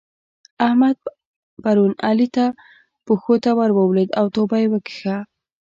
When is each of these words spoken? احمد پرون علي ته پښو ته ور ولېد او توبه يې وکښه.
احمد 0.67 0.97
پرون 1.63 1.91
علي 2.07 2.27
ته 2.35 2.45
پښو 3.05 3.35
ته 3.43 3.51
ور 3.57 3.69
ولېد 3.75 4.09
او 4.19 4.25
توبه 4.35 4.57
يې 4.61 4.67
وکښه. 4.73 5.17